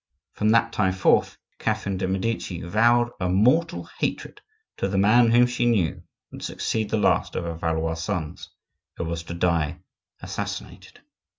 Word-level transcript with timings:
From 0.33 0.49
that 0.49 0.73
time 0.73 0.93
forth 0.93 1.37
Catherine 1.59 1.97
de' 1.97 2.07
Medici 2.07 2.59
vowed 2.63 3.11
a 3.19 3.29
mortal 3.29 3.87
hatred 3.99 4.41
to 4.77 4.87
the 4.87 4.97
man 4.97 5.29
whom 5.29 5.45
she 5.45 5.67
knew 5.67 6.01
would 6.31 6.41
succeed 6.41 6.89
the 6.89 6.97
last 6.97 7.35
of 7.35 7.43
her 7.43 7.53
Valois 7.53 7.93
sons, 8.01 8.49
who 8.97 9.03
was 9.05 9.21
to 9.21 9.35
die 9.35 9.77
assassinated. 10.19 11.01